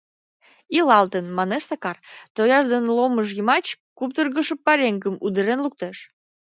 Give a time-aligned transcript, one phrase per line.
[0.77, 1.97] —Илалтын,— манеш Сакар,
[2.35, 3.65] тояж дене ломыж йымач
[3.97, 5.97] куптыргышо пареҥгым удырен луктеш.